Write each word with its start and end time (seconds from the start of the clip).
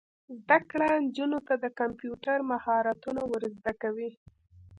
زده 0.43 0.57
کړه 0.69 0.89
نجونو 1.05 1.39
ته 1.47 1.53
د 1.63 1.65
کمپیوټر 1.79 2.37
مهارتونه 2.51 3.21
ور 3.31 3.43
زده 3.57 3.73
کوي. 3.81 4.09